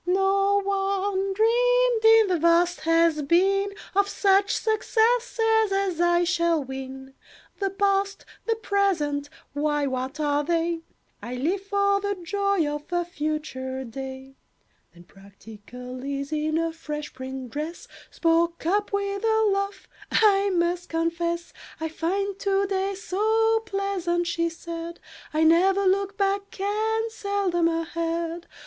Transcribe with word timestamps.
"No 0.03 0.59
one 0.63 1.31
dreamed, 1.33 2.03
in 2.05 2.25
the 2.29 2.39
vast 2.39 2.79
Has 2.79 3.21
Been, 3.21 3.69
Of 3.95 4.07
such 4.09 4.55
successes 4.57 5.71
as 5.71 6.01
I 6.01 6.23
shall 6.23 6.63
win. 6.63 7.13
"The 7.59 7.69
past, 7.69 8.25
the 8.47 8.55
present—why, 8.55 9.85
what 9.85 10.19
are 10.19 10.43
they? 10.43 10.81
I 11.21 11.35
live 11.35 11.61
for 11.61 12.01
the 12.01 12.15
joy 12.15 12.65
of 12.67 12.91
a 12.91 13.05
future 13.05 13.83
day." 13.83 14.37
Then 14.91 15.03
practical 15.03 16.03
Is, 16.03 16.31
in 16.33 16.57
a 16.57 16.73
fresh 16.73 17.13
print 17.13 17.51
dress, 17.51 17.87
Spoke 18.09 18.65
up 18.65 18.91
with 18.91 19.23
a 19.23 19.49
laugh, 19.53 19.87
"I 20.11 20.49
must 20.49 20.89
confess 20.89 21.53
"I 21.79 21.89
find 21.89 22.39
to 22.39 22.65
day 22.65 22.95
so 22.95 23.59
pleasant," 23.67 24.25
she 24.25 24.49
said, 24.49 24.99
"I 25.31 25.43
never 25.43 25.85
look 25.85 26.17
back, 26.17 26.59
and 26.59 27.11
seldom 27.11 27.67
ahead. 27.67 28.47